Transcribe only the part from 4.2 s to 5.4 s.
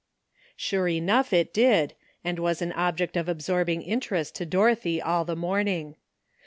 to Dorothy all the